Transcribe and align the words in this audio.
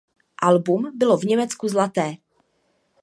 Album 0.41 0.91
bylo 0.97 1.17
v 1.17 1.23
Německu 1.23 1.67
zlaté. 1.67 2.15